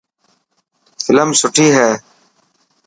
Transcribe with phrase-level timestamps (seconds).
[1.03, 1.93] فلم سٺي هئي.